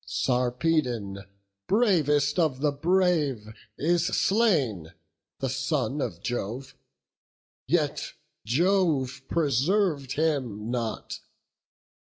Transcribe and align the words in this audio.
Sarpedon, 0.07 1.25
bravest 1.67 2.39
of 2.39 2.59
the 2.61 2.71
brave, 2.71 3.53
is 3.77 4.07
slain, 4.07 4.95
The 5.37 5.47
son 5.47 6.01
of 6.01 6.23
Jove; 6.23 6.75
yet 7.67 8.13
Jove 8.43 9.21
preserv'd 9.29 10.13
him 10.13 10.71
not. 10.71 11.19